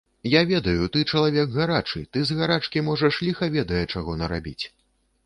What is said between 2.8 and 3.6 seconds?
можаш ліха